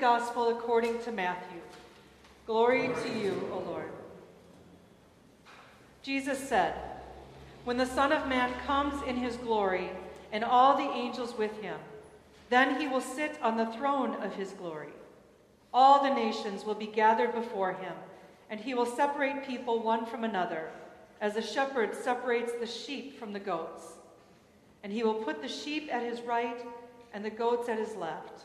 [0.00, 1.60] Gospel according to Matthew.
[2.46, 3.90] Glory to you, O Lord.
[6.02, 6.74] Jesus said,
[7.64, 9.90] When the Son of Man comes in his glory,
[10.30, 11.78] and all the angels with him,
[12.48, 14.92] then he will sit on the throne of his glory.
[15.74, 17.94] All the nations will be gathered before him,
[18.50, 20.70] and he will separate people one from another,
[21.20, 23.82] as a shepherd separates the sheep from the goats.
[24.84, 26.64] And he will put the sheep at his right
[27.12, 28.44] and the goats at his left.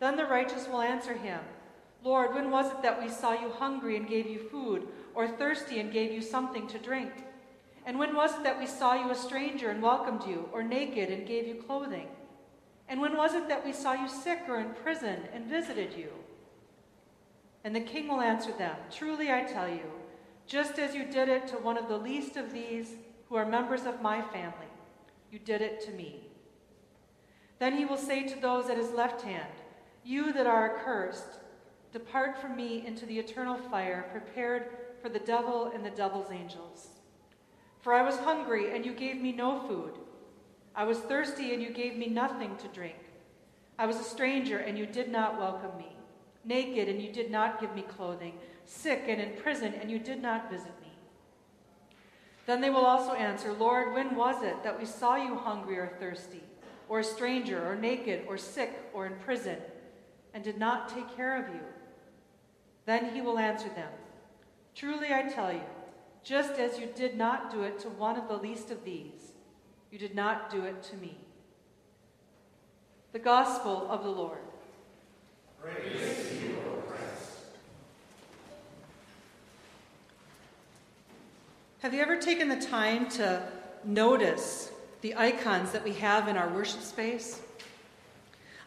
[0.00, 1.40] Then the righteous will answer him
[2.02, 5.80] Lord, when was it that we saw you hungry and gave you food, or thirsty
[5.80, 7.12] and gave you something to drink?
[7.84, 11.10] And when was it that we saw you a stranger and welcomed you, or naked
[11.10, 12.08] and gave you clothing?
[12.88, 16.08] And when was it that we saw you sick or in prison and visited you?
[17.64, 19.84] And the king will answer them Truly I tell you,
[20.46, 22.94] just as you did it to one of the least of these
[23.28, 24.70] who are members of my family,
[25.30, 26.24] you did it to me.
[27.58, 29.52] Then he will say to those at his left hand,
[30.04, 31.40] You that are accursed,
[31.92, 34.68] depart from me into the eternal fire prepared
[35.02, 36.88] for the devil and the devil's angels.
[37.80, 39.94] For I was hungry, and you gave me no food.
[40.74, 42.96] I was thirsty, and you gave me nothing to drink.
[43.78, 45.96] I was a stranger, and you did not welcome me.
[46.44, 48.34] Naked, and you did not give me clothing.
[48.66, 50.92] Sick and in prison, and you did not visit me.
[52.46, 55.92] Then they will also answer, Lord, when was it that we saw you hungry or
[55.98, 56.42] thirsty,
[56.88, 59.56] or a stranger, or naked, or sick, or in prison,
[60.34, 61.60] and did not take care of you?
[62.86, 63.90] Then he will answer them,
[64.74, 65.62] Truly I tell you,
[66.22, 69.32] just as you did not do it to one of the least of these,
[69.90, 71.16] you did not do it to me.
[73.12, 74.38] The Gospel of the Lord.
[75.60, 76.56] Praise to you,
[76.88, 77.40] Christ.
[81.80, 83.42] Have you ever taken the time to
[83.84, 87.40] notice the icons that we have in our worship space?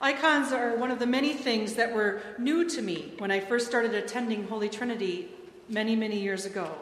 [0.01, 3.67] Icons are one of the many things that were new to me when I first
[3.67, 5.29] started attending Holy Trinity
[5.69, 6.77] many, many years ago.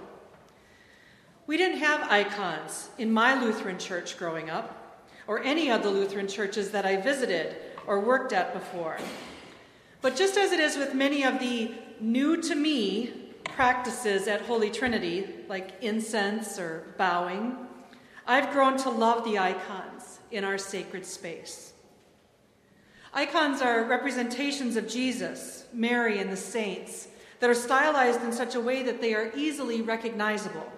[1.48, 6.28] We didn't have icons in my Lutheran church growing up, or any of the Lutheran
[6.28, 7.56] churches that I visited
[7.86, 8.98] or worked at before.
[10.02, 14.72] But just as it is with many of the new to me practices at Holy
[14.72, 17.56] Trinity, like incense or bowing,
[18.26, 21.74] I've grown to love the icons in our sacred space.
[23.14, 27.10] Icons are representations of Jesus, Mary, and the saints
[27.42, 30.72] that are stylized in such a way that they are easily recognizable.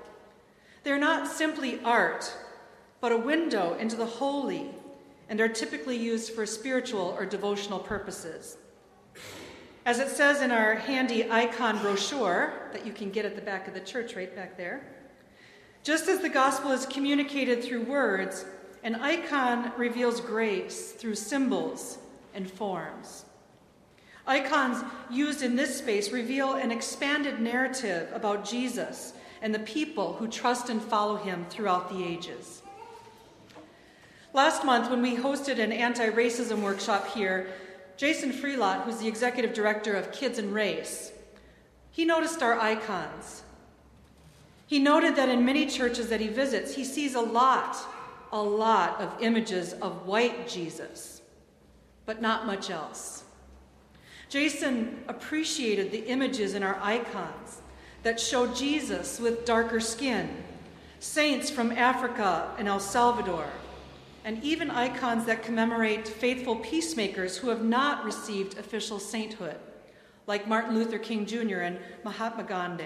[0.84, 2.34] They're not simply art,
[3.02, 4.72] but a window into the holy
[5.30, 8.58] and are typically used for spiritual or devotional purposes.
[9.86, 13.68] As it says in our handy icon brochure that you can get at the back
[13.68, 14.88] of the church, right back there,
[15.84, 18.46] just as the gospel is communicated through words,
[18.84, 22.00] an icon reveals grace through symbols
[22.34, 23.26] and forms.
[24.26, 30.28] Icons used in this space reveal an expanded narrative about Jesus and the people who
[30.28, 32.62] trust and follow him throughout the ages.
[34.34, 37.48] Last month, when we hosted an anti racism workshop here,
[37.98, 41.12] Jason Freelot, who's the executive director of Kids and Race,
[41.92, 43.44] he noticed our icons.
[44.66, 47.78] He noted that in many churches that he visits, he sees a lot,
[48.32, 51.13] a lot of images of white Jesus,
[52.06, 53.24] but not much else.
[54.30, 57.62] Jason appreciated the images in our icons
[58.04, 60.30] that show Jesus with darker skin,
[61.00, 63.48] saints from Africa and El Salvador,
[64.26, 69.58] and even icons that commemorate faithful peacemakers who have not received official sainthood,
[70.28, 71.60] like Martin Luther King Jr.
[71.60, 72.86] and Mahatma Gandhi.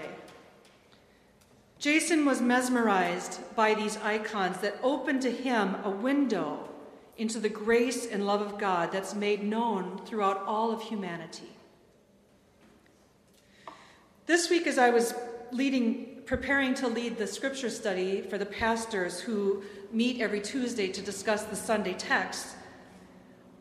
[1.78, 6.68] Jason was mesmerized by these icons that opened to him a window
[7.18, 11.50] into the grace and love of God that's made known throughout all of humanity.
[14.26, 15.14] This week, as I was
[15.50, 19.62] leading, preparing to lead the scripture study for the pastors who
[19.92, 22.54] meet every Tuesday to discuss the Sunday text,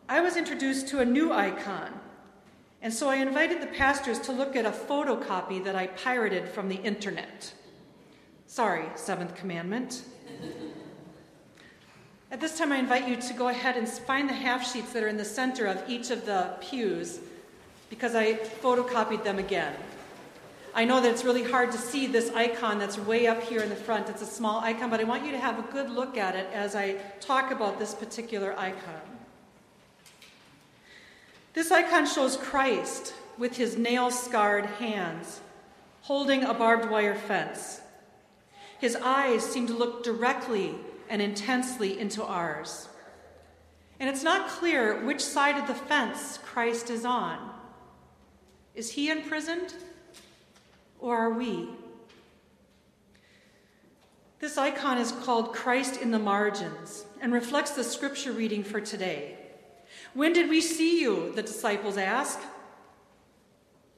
[0.07, 1.99] I was introduced to a new icon.
[2.81, 6.69] And so I invited the pastors to look at a photocopy that I pirated from
[6.69, 7.53] the internet.
[8.45, 10.03] Sorry, seventh commandment.
[12.29, 15.01] At this time, I invite you to go ahead and find the half sheets that
[15.01, 17.19] are in the center of each of the pews
[17.89, 19.73] because I photocopied them again.
[20.75, 23.69] I know that it's really hard to see this icon that's way up here in
[23.69, 24.09] the front.
[24.09, 26.47] It's a small icon, but I want you to have a good look at it
[26.53, 29.01] as I talk about this particular icon.
[31.53, 35.39] This icon shows Christ with his nail scarred hands
[36.01, 37.81] holding a barbed wire fence.
[38.79, 40.75] His eyes seem to look directly
[41.09, 42.89] and intensely into ours.
[43.99, 47.51] And it's not clear which side of the fence Christ is on.
[48.75, 49.73] Is he imprisoned
[50.99, 51.69] or are we?
[54.39, 59.37] This icon is called Christ in the Margins and reflects the scripture reading for today.
[60.13, 61.31] When did we see you?
[61.33, 62.39] The disciples ask.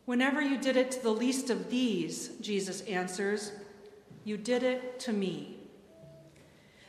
[0.06, 3.52] Whenever you did it to the least of these, Jesus answers,
[4.24, 5.59] you did it to me.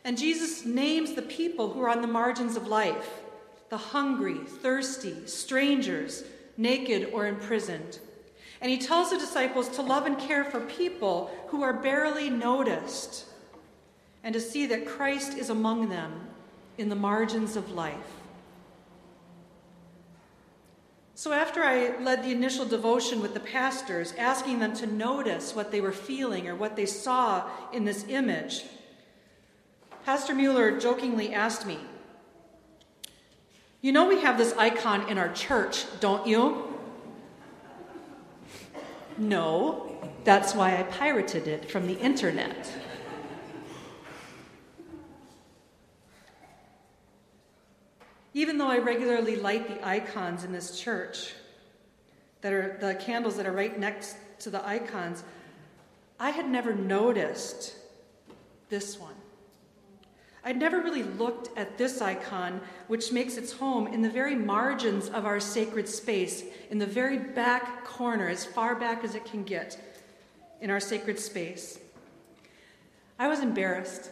[0.05, 3.20] And Jesus names the people who are on the margins of life
[3.69, 6.25] the hungry, thirsty, strangers,
[6.56, 8.00] naked, or imprisoned.
[8.61, 13.26] And he tells the disciples to love and care for people who are barely noticed
[14.25, 16.29] and to see that Christ is among them
[16.76, 17.94] in the margins of life.
[21.14, 25.70] So, after I led the initial devotion with the pastors, asking them to notice what
[25.70, 28.64] they were feeling or what they saw in this image,
[30.11, 31.79] Pastor Mueller jokingly asked me,
[33.81, 36.77] You know, we have this icon in our church, don't you?
[39.17, 42.77] No, that's why I pirated it from the internet.
[48.35, 51.35] Even though I regularly light the icons in this church,
[52.41, 55.23] that are the candles that are right next to the icons,
[56.19, 57.77] I had never noticed
[58.71, 59.10] this one.
[60.42, 65.08] I'd never really looked at this icon, which makes its home in the very margins
[65.08, 69.44] of our sacred space, in the very back corner, as far back as it can
[69.44, 69.78] get
[70.60, 71.78] in our sacred space.
[73.19, 74.10] I was embarrassed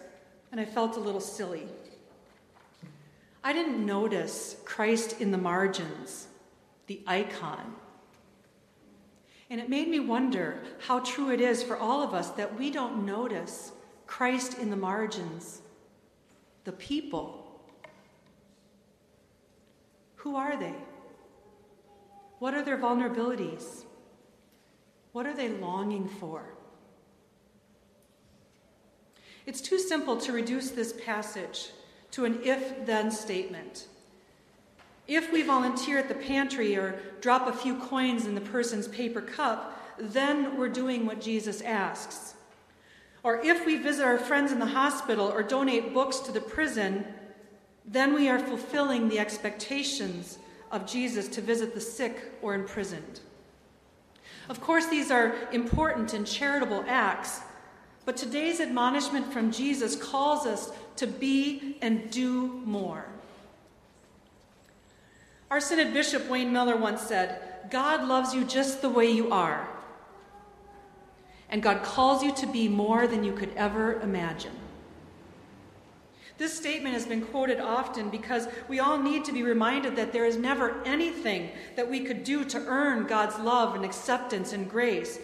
[0.53, 1.67] and I felt a little silly.
[3.43, 6.27] I didn't notice Christ in the margins,
[6.87, 7.75] the icon.
[9.49, 12.71] And it made me wonder how true it is for all of us that we
[12.71, 13.73] don't notice
[14.07, 15.63] Christ in the margins,
[16.69, 17.47] the people.
[20.17, 20.75] Who are they?
[22.41, 23.85] What are their vulnerabilities?
[25.13, 26.53] What are they longing for?
[29.47, 31.71] It's too simple to reduce this passage
[32.11, 33.87] to an if then statement.
[35.07, 39.23] If we volunteer at the pantry or drop a few coins in the person's paper
[39.23, 42.35] cup, then we're doing what Jesus asks.
[43.29, 47.05] Or if we visit our friends in the hospital or donate books to the prison,
[47.85, 50.39] then we are fulfilling the expectations
[50.73, 53.21] of Jesus to visit the sick or imprisoned.
[54.49, 57.43] Of course, these are important and charitable acts,
[58.07, 63.05] but today's admonishment from Jesus calls us to be and do more.
[65.51, 69.69] Our Synod Bishop Wayne Miller once said, God loves you just the way you are.
[71.51, 74.53] And God calls you to be more than you could ever imagine.
[76.39, 80.25] This statement has been quoted often because we all need to be reminded that there
[80.25, 85.19] is never anything that we could do to earn God's love and acceptance and grace.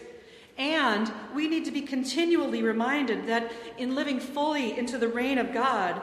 [0.59, 5.53] And we need to be continually reminded that in living fully into the reign of
[5.53, 6.01] God,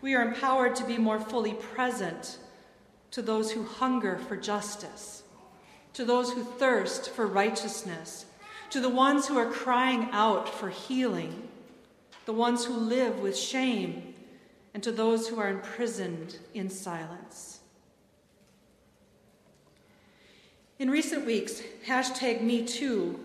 [0.00, 2.38] we are empowered to be more fully present
[3.12, 5.22] to those who hunger for justice,
[5.92, 8.26] to those who thirst for righteousness,
[8.72, 11.46] to the ones who are crying out for healing,
[12.24, 14.14] the ones who live with shame,
[14.72, 17.60] and to those who are imprisoned in silence.
[20.78, 23.18] In recent weeks, hashtag MeToo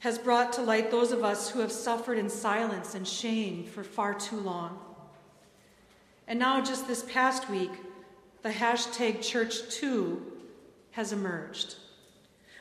[0.00, 3.82] has brought to light those of us who have suffered in silence and shame for
[3.82, 4.78] far too long.
[6.26, 7.72] And now, just this past week,
[8.42, 10.22] the hashtag Church Too
[10.90, 11.76] has emerged,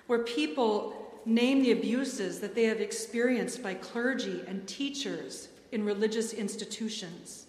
[0.07, 6.33] where people name the abuses that they have experienced by clergy and teachers in religious
[6.33, 7.45] institutions.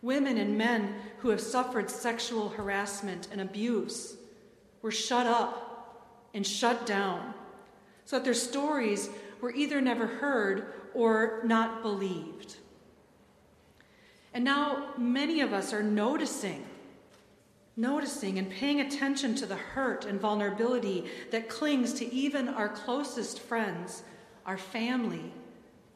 [0.00, 4.16] Women and men who have suffered sexual harassment and abuse
[4.80, 7.34] were shut up and shut down
[8.04, 12.56] so that their stories were either never heard or not believed.
[14.32, 16.64] And now many of us are noticing,
[17.78, 23.38] noticing and paying attention to the hurt and vulnerability that clings to even our closest
[23.38, 24.02] friends,
[24.44, 25.32] our family,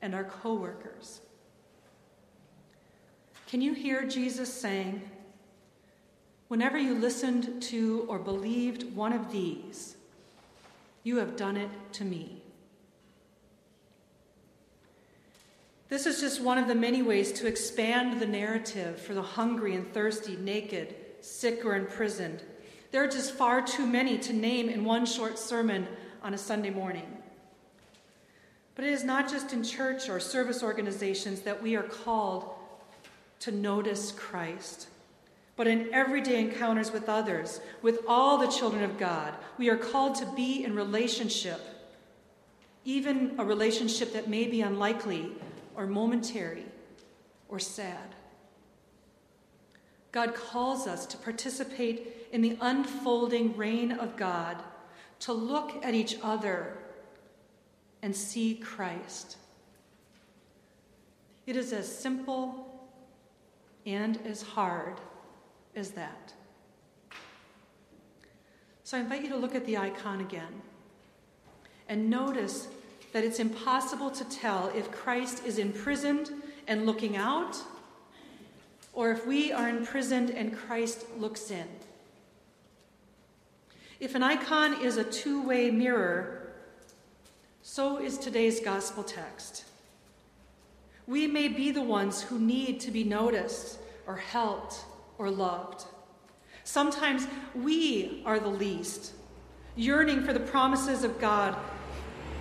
[0.01, 1.21] and our coworkers.
[3.49, 5.03] Can you hear Jesus saying,
[6.47, 9.97] Whenever you listened to or believed one of these,
[11.03, 12.43] you have done it to me.
[15.89, 19.75] This is just one of the many ways to expand the narrative for the hungry
[19.75, 22.43] and thirsty, naked, sick, or imprisoned.
[22.91, 25.89] There are just far too many to name in one short sermon
[26.23, 27.23] on a Sunday morning.
[28.75, 32.51] But it is not just in church or service organizations that we are called
[33.41, 34.89] to notice Christ,
[35.57, 39.35] but in everyday encounters with others, with all the children of God.
[39.59, 41.61] We are called to be in relationship,
[42.85, 45.33] even a relationship that may be unlikely
[45.75, 46.67] or momentary
[47.49, 48.15] or sad.
[50.13, 54.63] God calls us to participate in the unfolding reign of God,
[55.21, 56.77] to look at each other
[58.03, 59.39] and see Christ.
[61.47, 62.89] It is as simple
[63.87, 65.01] and as hard
[65.75, 66.33] as that.
[68.85, 70.61] So I invite you to look at the icon again
[71.89, 72.69] and notice
[73.13, 76.31] that it's impossible to tell if Christ is imprisoned
[76.67, 77.57] and looking out,
[78.93, 81.67] or if we are imprisoned and Christ looks in.
[84.01, 86.53] If an icon is a two way mirror,
[87.63, 89.65] so is today's gospel text.
[91.07, 94.85] We may be the ones who need to be noticed or helped
[95.19, 95.85] or loved.
[96.65, 99.13] Sometimes we are the least,
[99.77, 101.57] yearning for the promises of God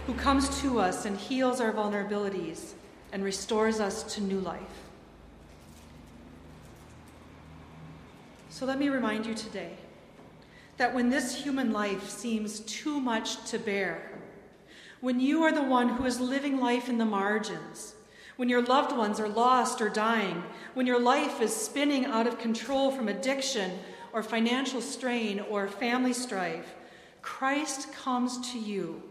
[0.05, 2.73] who comes to us and heals our vulnerabilities
[3.11, 4.90] and restores us to new life.
[8.61, 9.71] So let me remind you today
[10.77, 14.11] that when this human life seems too much to bear,
[14.99, 17.95] when you are the one who is living life in the margins,
[18.35, 20.43] when your loved ones are lost or dying,
[20.75, 23.79] when your life is spinning out of control from addiction
[24.13, 26.75] or financial strain or family strife,
[27.23, 29.01] Christ comes to you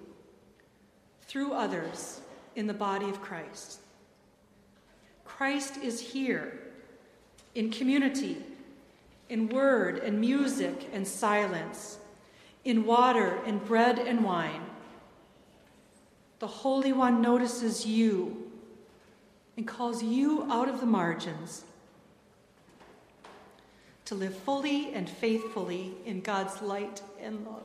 [1.23, 2.21] through others
[2.55, 3.81] in the body of Christ.
[5.25, 6.53] Christ is here
[7.57, 8.45] in community,
[9.31, 11.99] in word and music and silence,
[12.65, 14.61] in water and bread and wine
[16.41, 18.51] the Holy One notices you
[19.57, 21.65] and calls you out of the margins
[24.07, 27.63] to live fully and faithfully in God's light and love.